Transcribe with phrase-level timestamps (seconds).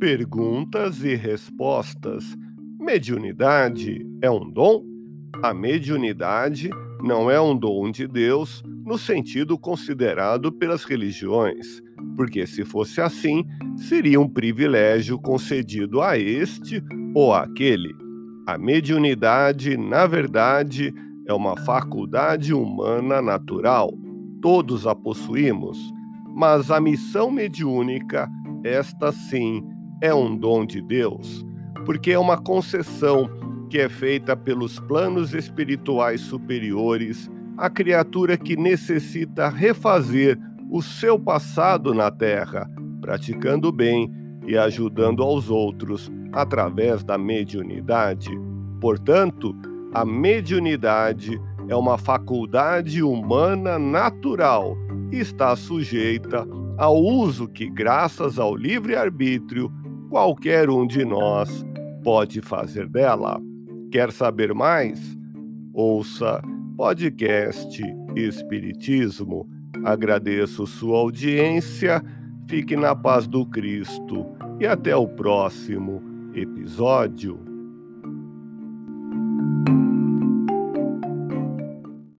[0.00, 2.36] Perguntas e respostas.
[2.80, 4.84] Mediunidade é um dom?
[5.42, 6.68] A mediunidade
[7.00, 11.80] não é um dom de Deus no sentido considerado pelas religiões,
[12.16, 13.44] porque se fosse assim,
[13.76, 16.82] seria um privilégio concedido a este
[17.14, 17.94] ou àquele.
[18.46, 20.92] A mediunidade, na verdade,
[21.26, 23.92] é uma faculdade humana natural.
[24.42, 25.78] Todos a possuímos,
[26.34, 28.28] mas a missão mediúnica,
[28.64, 29.62] esta sim,
[30.04, 31.46] é um dom de Deus,
[31.86, 33.26] porque é uma concessão
[33.70, 40.38] que é feita pelos planos espirituais superiores à criatura que necessita refazer
[40.70, 44.12] o seu passado na Terra, praticando bem
[44.46, 48.28] e ajudando aos outros através da mediunidade.
[48.82, 49.56] Portanto,
[49.94, 54.76] a mediunidade é uma faculdade humana natural
[55.10, 59.72] e está sujeita ao uso que, graças ao livre-arbítrio,
[60.14, 61.66] qualquer um de nós
[62.04, 63.42] pode fazer dela.
[63.90, 65.18] Quer saber mais?
[65.72, 66.40] Ouça
[66.76, 67.82] podcast
[68.14, 69.44] Espiritismo.
[69.84, 72.00] Agradeço sua audiência,
[72.46, 74.24] fique na paz do Cristo
[74.60, 76.00] e até o próximo
[76.32, 77.53] episódio.